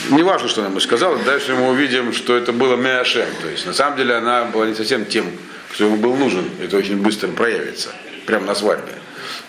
[0.10, 3.28] Не важно, что она ему сказала, дальше мы увидим, что это было Меашем.
[3.42, 5.32] То есть на самом деле она была не совсем тем,
[5.72, 6.50] кто ему был нужен.
[6.62, 7.94] Это очень быстро проявится,
[8.26, 8.94] прямо на свадьбе.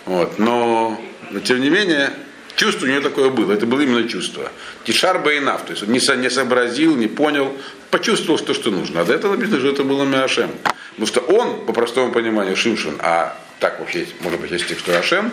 [0.05, 0.39] Вот.
[0.39, 2.11] Но, но тем не менее,
[2.55, 3.51] чувство у нее такое было.
[3.53, 4.51] Это было именно чувство.
[4.83, 7.55] Тишар Бейнав, то есть он не, со- не сообразил, не понял,
[7.89, 9.01] почувствовал, что, что нужно.
[9.01, 10.51] А до этого написано, что это было Меашем.
[10.91, 15.31] Потому что он, по простому пониманию, Шимшин, а так вообще, может быть, есть текст Ашем,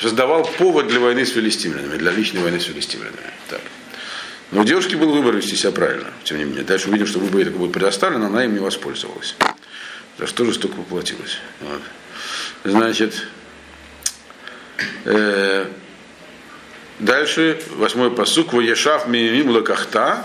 [0.00, 3.30] создавал повод для войны с филистимлянами, для личной войны с филистимлянами.
[3.48, 3.60] Так.
[4.50, 6.62] Но у девушки был выбор вести себя правильно, тем не менее.
[6.62, 9.36] Дальше увидим, что выбор такой будет предоставлен, она им не воспользовалась.
[10.18, 11.38] За что жестоко поплатилась.
[11.60, 11.80] Вот.
[12.64, 13.26] Значит,
[15.04, 15.66] э,
[16.98, 20.24] дальше, восьмой посук, Ваешав мимим лакахта,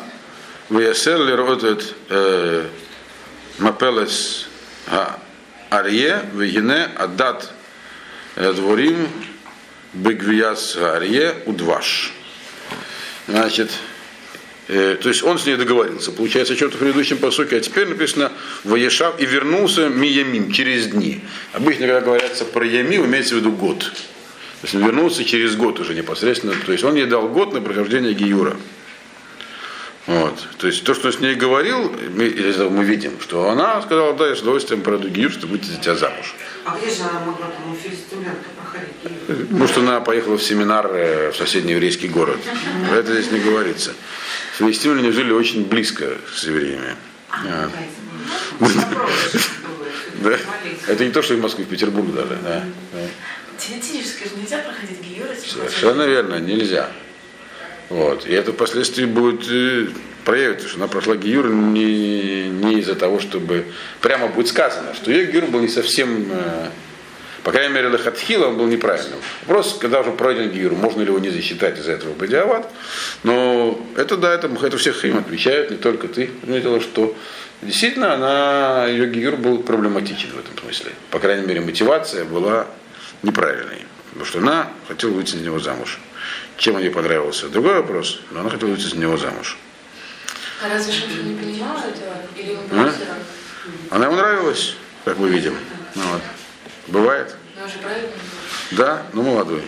[0.69, 2.67] Ваясер леротет э,
[3.57, 4.47] мапелес
[5.69, 7.51] арье, вегине адат
[8.35, 9.07] э, дворим
[9.93, 12.13] Бегвияс Арье Удваш.
[13.27, 13.71] Значит,
[14.69, 16.11] то есть он с ней договорился.
[16.11, 18.31] Получается, что-то в предыдущем посоке, а теперь написано
[18.63, 21.21] Ваешав и вернулся Миямим через дни.
[21.53, 23.79] Обычно, когда говорится про Ямим, имеется в виду год.
[23.79, 26.53] То есть он вернулся через год уже непосредственно.
[26.65, 28.57] То есть он ей дал год на прохождение Гиюра.
[30.05, 30.35] Вот.
[30.57, 32.29] То есть то, что с ней говорил, мы,
[32.69, 35.95] мы видим, что она сказала, да, я с удовольствием пройду Гиюр, чтобы выйти за тебя
[35.95, 36.35] замуж.
[36.65, 39.51] А где же она могла там филистимлянка проходить?
[39.51, 42.37] Может, она поехала в семинар э, в соседний еврейский город.
[42.91, 43.93] Это здесь не говорится.
[44.59, 46.95] Филистимляне жили очень близко с евреями.
[48.59, 48.71] Вот.
[50.21, 50.31] Да.
[50.87, 52.37] Это не то, что из Москвы, в Петербург даже.
[52.43, 52.63] Да.
[53.57, 55.33] Теоретически же нельзя проходить Гиюра.
[55.33, 56.89] Совершенно верно, нельзя.
[57.87, 58.27] Вот.
[58.27, 59.87] И это впоследствии будет э,
[60.25, 63.65] проявится, что она прошла Гиюр не, не из-за того, чтобы
[64.01, 66.69] прямо будет сказано, что ее Гиюр был не совсем, э,
[67.43, 69.19] по крайней мере, Лахатхила он был неправильным.
[69.45, 72.69] Вопрос, когда уже пройден Гиюр, можно ли его не засчитать из-за этого Бадиават.
[73.23, 76.31] Но это да, это, это всех им отвечают, не только ты.
[76.45, 77.15] Заметила, что
[77.61, 80.91] действительно она, ее Гиюр был проблематичен в этом смысле.
[81.11, 82.67] По крайней мере, мотивация была
[83.23, 83.85] неправильной.
[84.09, 85.99] Потому что она хотела выйти за него замуж.
[86.57, 87.47] Чем он ей понравился?
[87.47, 89.57] Другой вопрос, но она хотела выйти за него замуж.
[90.61, 92.15] А разве Шимшон не понимал этого?
[92.35, 92.93] Или он А?
[93.91, 94.75] Она ему нравилась,
[95.05, 95.55] как мы видим.
[95.95, 96.21] Ну Вот.
[96.87, 97.35] Бывает.
[97.55, 97.67] Ну?
[98.71, 99.63] Да, ну молодой.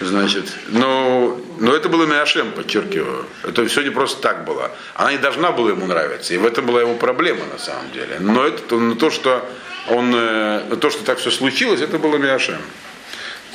[0.00, 3.26] Значит, но, но это было Миашем, подчеркиваю.
[3.44, 4.70] Это все не просто так было.
[4.94, 6.34] Она не должна была ему нравиться.
[6.34, 8.18] И в этом была его проблема на самом деле.
[8.20, 9.48] Но это то, но то что
[9.88, 12.58] он, э, то, что так все случилось, это было Миашем.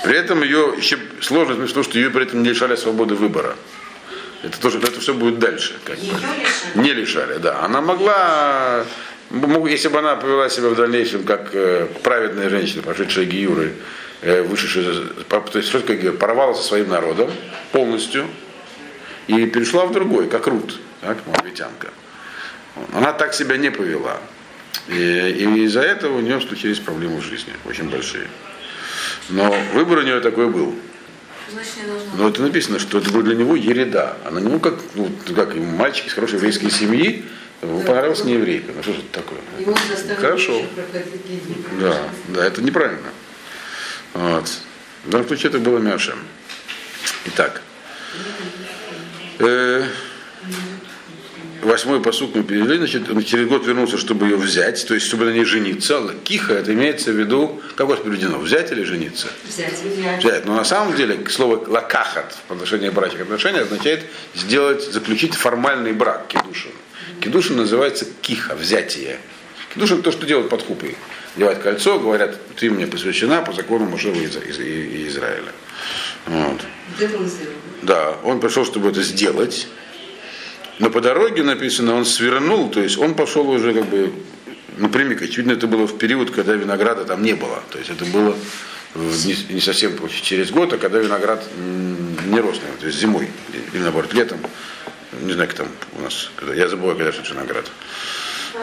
[0.04, 3.56] При этом ее еще сложность в том, что ее при этом не лишали свободы выбора.
[4.42, 5.78] Это тоже, это все будет дальше.
[5.84, 6.82] Как бы.
[6.82, 7.60] Не лишали, да.
[7.62, 8.88] Она могла, мог-
[9.32, 13.74] если бы она повела себя в дальнейшем как э, праведная женщина, прошедшая Гиюры,
[14.22, 17.32] э, вышедшая, то есть что такое порвала со своим народом
[17.72, 18.28] полностью
[19.28, 21.90] и перешла в другой, как Рут, так, моавитянка.
[22.94, 24.18] Она так себя не повела.
[24.88, 28.28] И, и из-за этого у нее случились проблемы в жизни, очень большие.
[29.30, 30.76] Но выбор у нее такой был.
[32.18, 34.18] Но это написано, что это был для него ереда.
[34.26, 37.26] А на него, как, ну, как мальчик из хорошей еврейской семьи,
[37.62, 38.72] ему понравилась не еврейка.
[38.76, 39.40] Ну что же это такое?
[40.18, 40.66] Хорошо.
[41.80, 43.10] Да, да, это неправильно.
[44.14, 44.50] Вот.
[45.06, 46.20] В данном случае это было Мяшем.
[47.26, 47.62] Итак.
[49.40, 49.86] Э,
[51.62, 55.26] восьмой посуд мы перевели, значит, он через год вернулся, чтобы ее взять, то есть, чтобы
[55.26, 56.02] на ней жениться.
[56.24, 59.28] Киха, это имеется в виду, как у вас переведено, взять или жениться?
[59.48, 59.74] Взять.
[59.82, 60.20] Взять.
[60.20, 60.46] взять.
[60.46, 66.28] Но на самом деле слово лакахат в отношении брачных отношений означает сделать, заключить формальный брак,
[66.28, 66.72] кедушин.
[67.22, 69.20] Кедушин называется киха, взятие.
[69.74, 70.96] Кедушин то, что делают под купой.
[71.36, 75.52] Девать кольцо, говорят, ты мне посвящена по закону Мушева из, из- из Израиля.
[76.26, 76.62] Вот.
[77.84, 79.68] Да, он пришел, чтобы это сделать.
[80.80, 84.14] Но по дороге написано, он свернул, то есть он пошел уже как бы
[84.78, 85.22] напрямик.
[85.22, 87.62] Очевидно, это было в период, когда винограда там не было.
[87.70, 88.36] То есть это было
[88.96, 93.28] не, не совсем через год, а когда виноград не рос, наверное, то есть зимой,
[93.74, 94.40] или наоборот летом.
[95.12, 95.68] Не знаю, как там
[95.98, 97.66] у нас, я забываю, когда что виноград.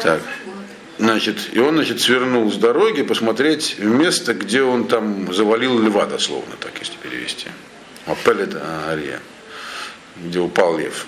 [0.03, 0.23] Так.
[0.99, 6.55] Значит, и он, значит, свернул с дороги посмотреть место, где он там завалил льва, дословно,
[6.59, 7.49] так если перевести.
[8.07, 8.57] Апелет
[8.89, 9.21] Ария,
[10.17, 11.07] где упал лев.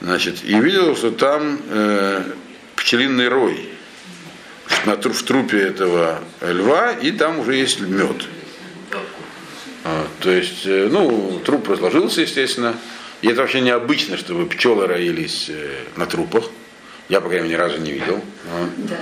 [0.00, 2.24] Значит, и видел, что там э,
[2.76, 3.68] пчелиный рой
[4.86, 8.24] на, в трупе этого льва, и там уже есть мед.
[9.84, 12.74] А, то есть, э, ну, труп разложился, естественно.
[13.20, 16.44] И это вообще необычно, чтобы пчелы роились э, на трупах.
[17.08, 18.22] Я, по крайней мере, ни разу не видел.
[18.44, 18.70] Вот.
[18.86, 18.98] Да?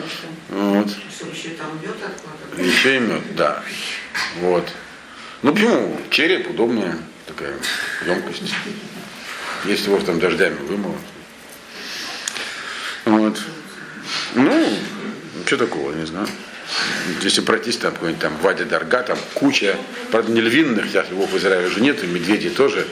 [0.51, 0.89] Вот.
[0.89, 2.75] Еще там мед откладывать?
[2.75, 3.63] Еще и мед, да.
[4.41, 4.69] Вот.
[5.43, 6.01] Ну почему?
[6.11, 7.55] Череп удобная такая
[8.07, 8.55] емкость.
[9.65, 10.97] Если его там дождями вымыло.
[13.05, 13.39] Вот.
[14.35, 14.79] Ну,
[15.45, 16.29] что такого, не знаю.
[17.23, 19.77] Если пройтись там какой-нибудь там Вадя Дарга, там куча,
[20.11, 22.87] правда не львиных, сейчас львов в Израиле уже нет, и медведей тоже.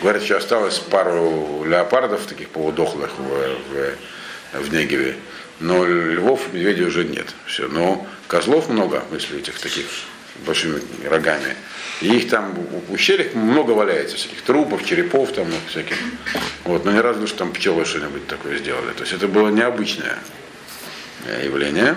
[0.00, 5.16] Говорят, что осталось пару леопардов таких полудохлых в, в, в Негеве.
[5.60, 7.34] Но львов и медведей уже нет.
[7.46, 7.66] Все.
[7.66, 9.86] Но козлов много, если этих таких
[10.46, 11.56] большими рогами.
[12.00, 15.96] И их там в ущельях много валяется, всяких трупов, черепов там всяких.
[16.64, 18.92] Вот, но ни разу, что там пчелы что-нибудь такое сделали.
[18.92, 20.18] То есть это было необычное
[21.42, 21.96] явление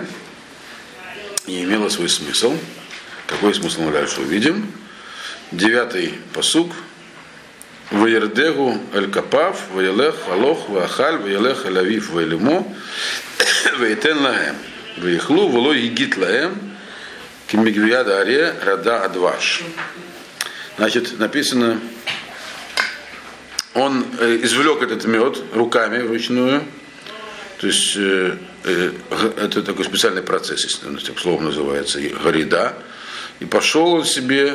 [1.46, 2.56] и имело свой смысл.
[3.26, 4.72] Какой смысл мы дальше увидим?
[5.52, 6.72] Девятый посуг.
[7.92, 12.66] Ваердегу эль капав, ваелех алох, ваахаль, ваелех эль авив, ваелимо,
[13.78, 14.56] ваетен лаем.
[14.96, 16.58] Ваехлу, волой егит лаем,
[17.48, 19.62] кимигвияда аре, рада адваш.
[20.78, 21.80] Значит, написано,
[23.74, 26.62] он э, извлек этот мед руками вручную,
[27.58, 28.92] то есть э, э,
[29.36, 32.72] это такой специальный процесс, если словом называется, горида.
[33.40, 34.54] И пошел он себе,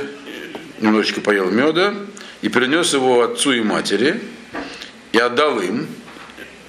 [0.80, 1.94] немножечко поел меда,
[2.42, 4.22] и принес его отцу и матери,
[5.12, 5.88] и отдал им,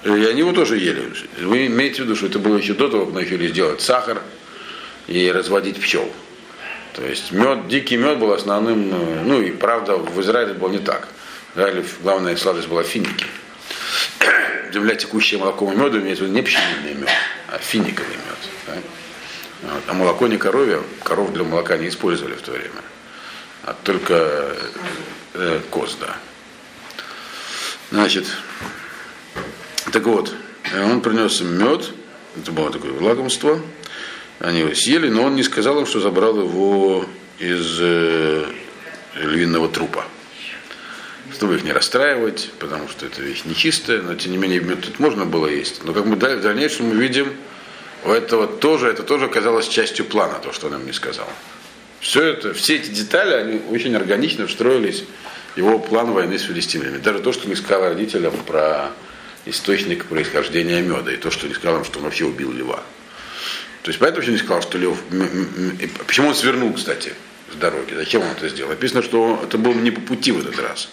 [0.03, 1.11] и они его тоже ели.
[1.41, 4.21] Вы имеете в виду, что это было еще до того, как начали делать сахар
[5.07, 6.09] и разводить пчел.
[6.93, 8.89] То есть мед, дикий мед был основным,
[9.27, 11.07] ну и правда в Израиле было не так.
[11.53, 13.25] В Израиле главная сладость была финики.
[14.73, 17.09] Земля, текущая молоком и медом, имеется в виду не пчелиный мед,
[17.47, 18.83] а финиковый мед.
[19.87, 22.81] А молоко не коровье, коров для молока не использовали в то время,
[23.63, 24.55] а только
[25.39, 26.17] э, коз, да.
[27.91, 28.25] Значит,
[29.91, 30.33] так вот,
[30.75, 31.89] он принес им мед,
[32.37, 33.59] это было такое лакомство,
[34.39, 37.05] они его съели, но он не сказал им, что забрал его
[37.39, 38.45] из э,
[39.15, 40.05] львиного трупа.
[41.33, 44.99] Чтобы их не расстраивать, потому что это вещь нечистая, но тем не менее мед тут
[44.99, 45.83] можно было есть.
[45.83, 47.33] Но как мы в дальнейшем видим,
[48.05, 51.27] у этого тоже, это тоже оказалось частью плана, то, что он им не сказал.
[51.99, 55.03] Все это, все эти детали, они очень органично встроились
[55.55, 56.97] его план войны с филистимлями.
[56.97, 58.91] Даже то, что не сказал родителям про
[59.45, 62.83] источник происхождения меда, и то, что не сказал им, что он вообще убил льва.
[63.83, 64.97] То есть поэтому вообще не сказал, что лев...
[66.05, 67.13] Почему он свернул, кстати,
[67.51, 67.93] с дороги?
[67.95, 68.69] Зачем он это сделал?
[68.69, 70.89] Написано, что это было не по пути в этот раз.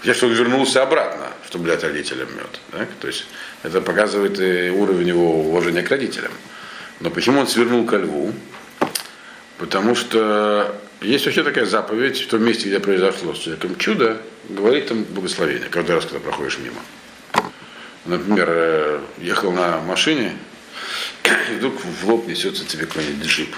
[0.00, 2.60] Хотя, что он вернулся обратно, чтобы дать родителям мед.
[2.70, 2.88] Так?
[3.00, 3.26] То есть
[3.64, 6.32] это показывает и уровень его уважения к родителям.
[7.00, 8.32] Но почему он свернул ко льву?
[9.58, 14.86] Потому что есть вообще такая заповедь в том месте, где произошло с человеком чудо, говорить
[14.86, 16.80] там благословение, каждый раз, когда проходишь мимо.
[18.04, 20.36] Например, ехал на машине,
[21.24, 23.54] и вдруг в лоб несется тебе какой-нибудь джип.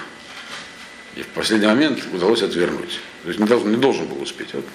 [1.15, 2.99] И в последний момент удалось отвернуть.
[3.23, 4.53] То есть не должен, не должен был успеть.
[4.53, 4.65] Вот,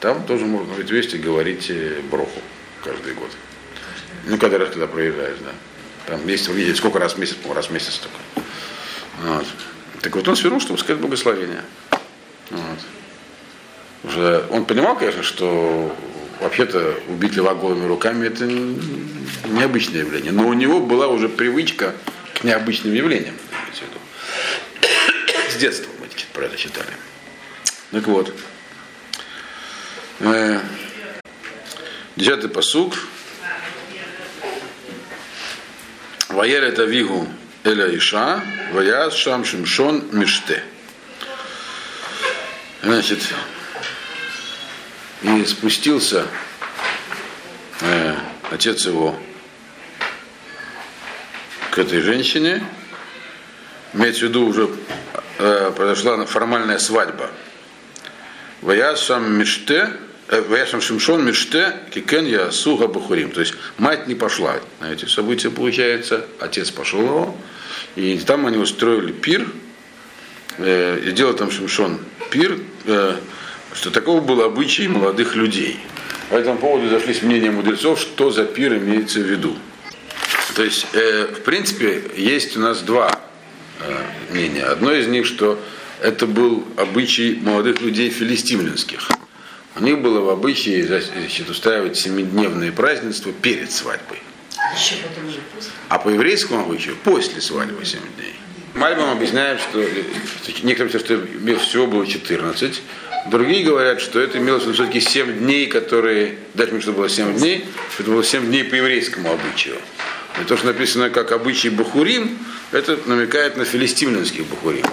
[0.00, 1.70] там тоже можно быть вести говорить
[2.10, 2.40] броху
[2.84, 3.30] каждый год.
[4.26, 5.52] Ну, каждый раз, когда проезжаешь, да.
[6.06, 8.48] Там есть, видеть, сколько раз в месяц, по раз в месяц только.
[9.22, 9.46] Вот.
[10.02, 11.62] Так вот он свернул, чтобы сказать благословение.
[12.50, 12.78] Вот.
[14.04, 15.94] Уже он понимал, конечно, что
[16.40, 20.32] вообще-то убить льва голыми руками это необычное явление.
[20.32, 21.94] Но у него была уже привычка
[22.34, 23.34] к необычным явлениям.
[25.50, 26.90] С детства мы про это читали.
[27.90, 28.32] Так вот.
[30.20, 30.60] Э,
[32.16, 32.94] десятый посук.
[36.28, 37.26] Ваер это вигу
[37.68, 40.62] эля иша, ваяз шам шимшон миште.
[42.82, 43.20] Значит,
[45.22, 46.26] и спустился
[47.82, 48.14] э,
[48.50, 49.14] отец его
[51.70, 52.64] к этой женщине.
[53.92, 54.70] Имеется в виду уже
[55.38, 57.30] э, произошла формальная свадьба.
[58.62, 59.92] Ваясам миште,
[60.28, 63.30] э, Ваясам Шимшон Миште Кикен Ясуга Бахурим.
[63.30, 67.36] То есть мать не пошла на эти события, получается, отец пошел его.
[67.96, 69.46] И там они устроили пир,
[70.58, 71.98] э, и делал там Шимшон
[72.30, 73.16] пир, э,
[73.74, 75.78] что такого был обычай молодых людей.
[76.30, 79.56] По этому поводу зашлись мнения мудрецов, что за пир имеется в виду.
[80.54, 83.18] То есть, э, в принципе, есть у нас два
[83.80, 84.64] э, мнения.
[84.64, 85.58] Одно из них, что
[86.02, 89.08] это был обычай молодых людей филистимлинских.
[89.76, 94.18] У них было в обычае значит, устраивать семидневные празднества перед свадьбой.
[95.88, 98.34] А по еврейскому обычаю после свадьбы 7 дней.
[98.74, 99.84] Мальбам объясняет, что
[100.62, 102.82] некоторые что всего было 14,
[103.26, 107.36] Другие говорят, что это имелось в виду все-таки 7 дней, которые, даже что было 7
[107.36, 107.64] дней,
[107.98, 109.76] это было 7 дней по еврейскому обычаю.
[110.40, 112.38] И то, что написано как обычай Бахурим,
[112.72, 114.86] это намекает на филистимлинских Бахурим.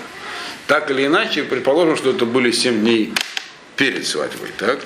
[0.67, 3.13] Так или иначе, предположим, что это были 7 дней
[3.77, 4.79] перед свадьбой, так?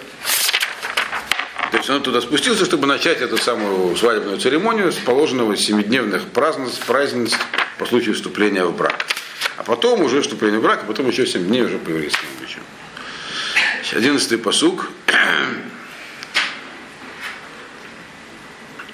[1.71, 6.83] То есть он туда спустился, чтобы начать эту самую свадебную церемонию с положенного семидневных празднеств,
[6.85, 7.39] празднеств
[7.77, 9.05] по случаю вступления в брак.
[9.57, 12.63] А потом уже вступление в брак, а потом еще 7 дней уже по еврейскому обычаю.
[13.93, 14.89] Одиннадцатый посук.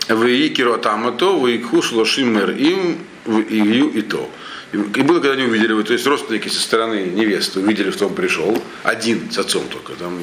[0.07, 4.30] Вы киротамато, вы шлошимер им, в ию и то.
[4.71, 8.61] И было, когда они увидели то есть родственники со стороны невесты увидели, что он пришел,
[8.84, 10.19] один с отцом только, там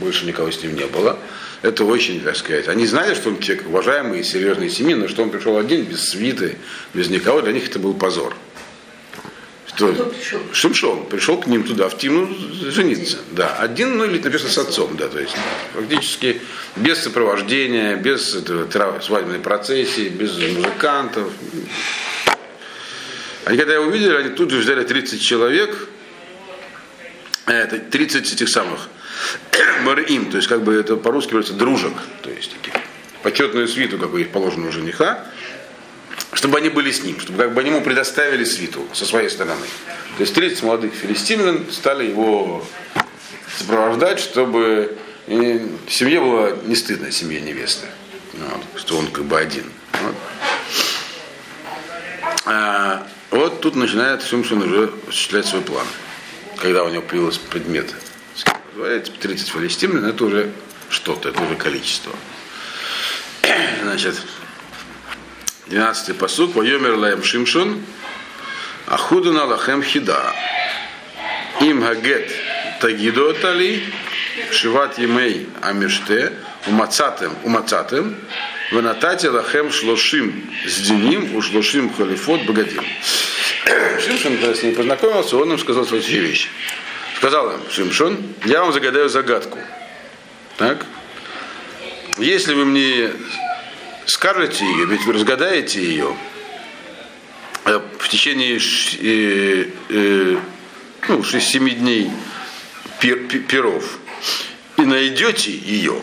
[0.00, 1.18] больше никого с ним не было.
[1.62, 5.22] Это очень, так сказать, они знали, что он человек уважаемый и серьезный семьи, но что
[5.22, 6.58] он пришел один, без свиты,
[6.92, 8.36] без никого, для них это был позор.
[9.68, 9.92] Кто?
[9.92, 10.40] Кто пришел?
[10.52, 12.28] Шимшон пришел к ним туда, в Тимну,
[12.70, 13.18] жениться.
[13.30, 15.34] Да, один, ну или написано с отцом, да, то есть
[15.72, 16.40] фактически
[16.76, 21.32] без сопровождения, без этого, свадебной процессии, без музыкантов.
[23.44, 25.88] Они когда его увидели, они тут же взяли 30 человек,
[27.46, 28.88] Это 30 этих самых
[29.82, 32.74] Марим, то есть как бы это по-русски говорится дружек, то есть таких
[33.22, 35.24] почетную свиту, как бы их положено у жениха,
[36.32, 39.66] чтобы они были с ним, чтобы как бы они ему предоставили свиту со своей стороны.
[40.16, 42.64] То есть 30 молодых филистимлян стали его
[43.58, 44.96] сопровождать, чтобы
[45.26, 47.86] семье было не стыдно, семье невесты,
[48.34, 49.64] вот, что он как бы один.
[49.92, 50.14] Вот.
[52.44, 55.86] А, вот тут начинает Шимшин уже осуществлять свой план.
[56.56, 57.94] Когда у него появился предмет,
[58.76, 60.50] 30 филистимлян, это уже
[60.88, 62.12] что-то, это уже количество.
[63.82, 64.20] Значит,
[65.66, 67.82] 12 посуд, Вайомер лаем Шимшон,
[68.86, 70.34] Ахудана лахем хида.
[71.60, 72.30] Им гагет
[72.80, 73.82] тагидо атали,
[74.50, 76.32] шиват емей амиште,
[76.66, 78.16] умацатем, умацатем,
[78.72, 82.84] ванатате лахем шлошим сдиним, ушлошим халифот богадим.
[84.04, 86.48] Шимшон, когда с ним познакомился, он им сказал следующую вещь.
[87.22, 89.56] Сказал им Шимшон, я вам загадаю загадку.
[90.56, 90.84] Так?
[92.18, 93.12] Если вы мне
[94.06, 96.16] скажете ее, ведь вы разгадаете ее
[97.64, 100.38] э, в течение э, э,
[101.06, 102.10] ну, 6-7 дней
[102.98, 104.00] пер, перов
[104.76, 106.02] и найдете ее,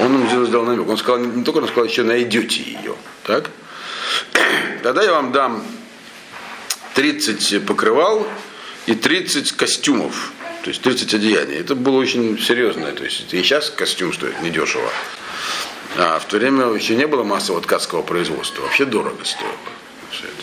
[0.00, 0.88] он им сделал намек.
[0.88, 2.96] Он сказал, не только он сказал, еще найдете ее.
[3.22, 3.52] Так?
[4.82, 5.64] Тогда я вам дам
[6.94, 8.26] 30 покрывал
[8.86, 10.32] и 30 костюмов.
[10.62, 11.56] То есть 30 одеяний.
[11.56, 12.92] Это было очень серьезное.
[12.92, 14.90] То есть и сейчас костюм стоит недешево.
[15.96, 18.62] А в то время еще не было массового ткацкого производства.
[18.62, 19.52] Вообще дорого стоило
[20.10, 20.42] все это.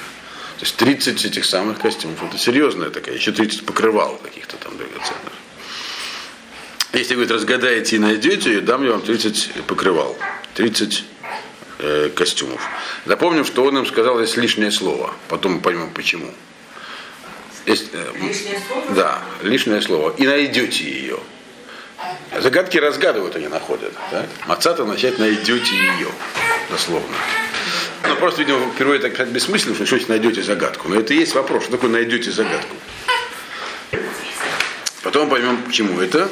[0.60, 2.24] То есть 30 этих самых костюмов.
[2.24, 3.16] Это серьезная такая.
[3.16, 5.34] Еще 30 покрывал каких-то там драгоценных.
[6.94, 10.16] Если, говорит, разгадаете и найдете, дам я вам 30 покрывал.
[10.54, 11.04] 30
[11.80, 12.62] э, костюмов.
[13.06, 15.14] Запомним, что он им сказал, есть лишнее слово.
[15.28, 16.32] Потом мы поймем, почему.
[17.66, 18.84] Есть, э, Лишнее слово?
[18.96, 20.14] Да, лишнее слово.
[20.18, 21.20] И найдете ее.
[22.38, 23.94] Загадки разгадывают, они находят.
[24.12, 24.28] Так?
[24.48, 26.10] Мацата начать найдете ее,
[26.70, 27.16] дословно.
[28.08, 30.90] Ну, просто, видимо, впервые так сказать бессмысленно, что значит найдете загадку.
[30.90, 32.76] Но это и есть вопрос, что такое найдете загадку.
[35.04, 36.30] Потом поймем, почему это.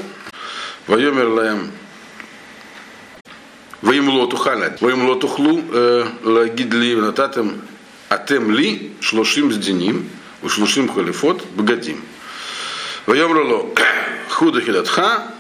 [0.88, 1.72] Вайомер лаем
[3.82, 4.82] Ваимлоту халат.
[4.82, 7.62] Ваимлоту хлу э, лагидли нататем
[8.10, 10.10] атем ли шлошим с деним,
[10.42, 12.04] ушлушим халифот богатим.
[13.06, 13.74] Вайомрало
[14.30, 15.34] худа хилатха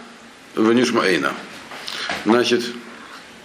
[0.55, 1.33] ванишмаэйна.
[2.25, 2.63] Значит,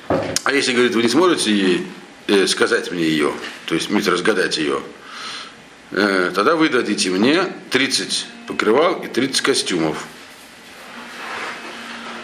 [0.09, 1.87] а если, говорит, вы не сможете ей
[2.27, 3.33] э, сказать мне ее,
[3.67, 4.81] то есть мне разгадать ее,
[5.93, 10.05] э, тогда вы дадите мне 30 покрывал и 30 костюмов.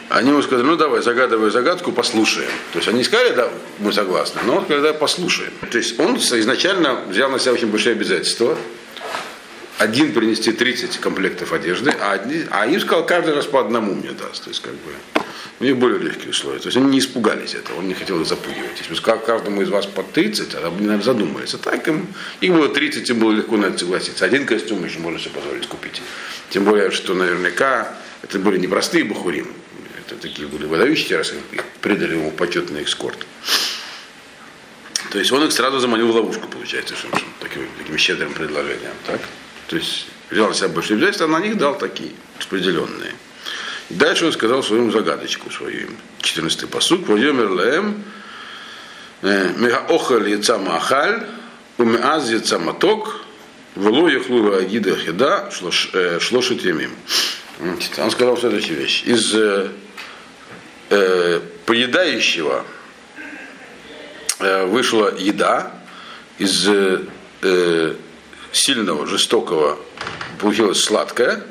[0.09, 2.51] Они ему сказали, ну давай, загадывай загадку, послушаем.
[2.73, 5.53] То есть они сказали, да, мы согласны, но он сказал, да, послушаем.
[5.71, 8.59] То есть он изначально взял на себя очень большие обязательства.
[9.83, 14.13] Один принести 30 комплектов одежды, а, одни, а им сказал, каждый раз по одному мне
[14.13, 14.45] даст.
[14.45, 14.93] То есть как бы
[15.59, 16.61] у них более легкие условия.
[16.61, 18.79] То есть они не испугались этого, он не хотел их запугивать.
[18.79, 21.55] Если бы сказал каждому из вас по 30, тогда бы, наверное, задумались.
[21.55, 22.07] А так им,
[22.41, 24.25] их было 30, им было легко на это согласиться.
[24.25, 26.01] Один костюм еще можно себе позволить купить.
[26.51, 29.49] Тем более, что наверняка это были непростые бахурим.
[29.99, 33.19] Это такие были выдающиеся, раз их придали ему почетный экскорт.
[35.11, 36.95] То есть он их сразу заманил в ловушку, получается,
[37.41, 38.95] таким, таким щедрым предложением.
[39.09, 39.21] Так?
[39.69, 43.15] То есть взял на себя большие обязательства, а на них дал такие распределенные.
[43.91, 45.97] Дальше он сказал свою загадочку свою им.
[46.21, 47.07] 14-й посуд.
[47.07, 48.05] Вайомер лаэм
[49.23, 51.27] мегаохаль яца махаль
[51.79, 53.23] умеаз яца маток
[53.77, 55.51] вело яхлу агида хеда
[56.21, 56.93] шлошит ямим.
[57.99, 59.05] Он сказал следующую вещь.
[59.05, 59.69] Из э,
[60.91, 62.65] э, поедающего
[64.41, 65.73] э, вышла еда,
[66.39, 67.05] из э,
[68.53, 69.79] сильного, жестокого
[70.39, 71.45] получилась сладкая,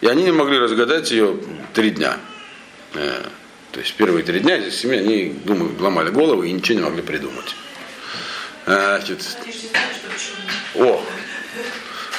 [0.00, 1.36] и они не могли разгадать ее
[1.74, 2.18] три дня.
[2.94, 3.22] Э,
[3.72, 7.02] то есть первые три дня здесь семьи, они думаю, ломали головы и ничего не могли
[7.02, 7.54] придумать.
[8.66, 9.22] Э, Значит,
[10.76, 11.02] о,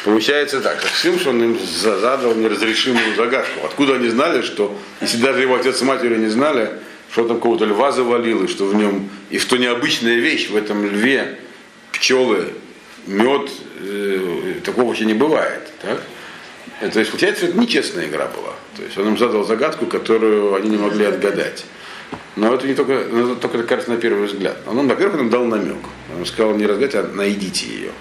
[0.04, 3.66] Получается так, что Шимшон им задал неразрешимую загадку.
[3.66, 6.72] Откуда они знали, что, если даже его отец и матерь не знали,
[7.12, 10.86] что там кого-то льва завалил, и что в нем, и что необычная вещь в этом
[10.86, 11.40] льве,
[11.92, 12.54] пчелы,
[13.08, 13.50] мед,
[13.80, 15.62] э, такого вообще не бывает.
[15.82, 16.02] Так?
[16.92, 18.54] То есть, получается, это нечестная игра была.
[18.76, 21.66] То есть он им задал загадку, которую они не могли отгадать.
[22.36, 24.58] Но это не только, это только кажется на первый взгляд.
[24.66, 25.78] Он, во-первых, он им дал намек.
[26.18, 27.92] Он сказал не разгадать, а найдите ее.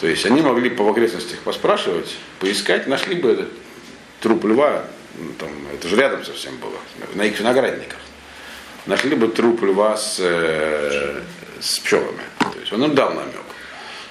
[0.00, 3.50] То есть они могли по окрестностях поспрашивать, поискать, нашли бы этот
[4.20, 4.84] труп льва,
[5.16, 6.76] ну, там, это же рядом совсем было,
[7.14, 7.98] на их виноградниках.
[8.86, 11.20] Нашли бы труп льва с, э,
[11.60, 12.24] с пчелами.
[12.40, 13.41] То есть он им дал намек.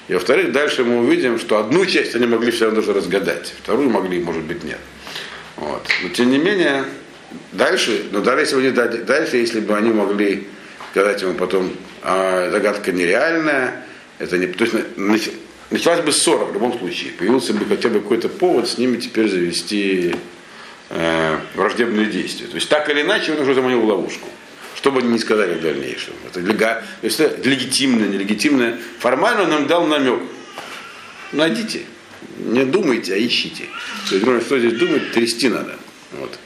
[0.08, 3.90] И во-вторых, дальше мы увидим, что одну часть они могли все равно даже разгадать, вторую
[3.90, 4.80] могли, может быть, нет.
[5.56, 5.86] Вот.
[6.02, 6.84] Но тем не менее,
[7.52, 10.48] дальше, но даже если, бы не дальше, если бы они могли
[10.90, 11.72] сказать ему потом,
[12.02, 13.84] а, загадка нереальная,
[14.18, 15.32] это не, то есть нач-
[15.70, 19.28] началась бы ссора в любом случае, появился бы хотя бы какой-то повод с ними теперь
[19.28, 20.14] завести
[20.90, 22.46] э, враждебные действия.
[22.46, 24.28] То есть так или иначе он уже заманил в ловушку.
[24.82, 26.12] Что бы они ни сказали в дальнейшем.
[26.28, 28.80] Это, лега- это легитимное, нелегитимное.
[28.98, 30.18] Формально он нам дал намек.
[31.30, 31.82] Найдите.
[32.38, 33.66] Не думайте, а ищите.
[34.08, 35.78] То есть, говорю, что здесь думать, трясти надо.
[36.10, 36.36] Вот.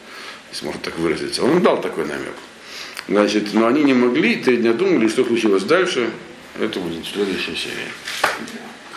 [0.52, 1.42] Если можно так выразиться.
[1.44, 2.34] Он дал такой намек.
[3.08, 6.10] Значит, но они не могли, три дня думали, что случилось дальше.
[6.60, 7.88] Это будет в следующей серии.